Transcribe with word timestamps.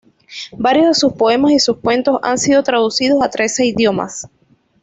Varios 0.57 0.87
de 0.87 0.93
sus 0.95 1.13
poemas 1.13 1.51
y 1.51 1.59
sus 1.59 1.77
cuentos 1.77 2.19
han 2.23 2.39
sido 2.39 2.63
traducidos 2.63 3.21
a 3.21 3.29
trece 3.29 3.67
idiomas. 3.67 4.27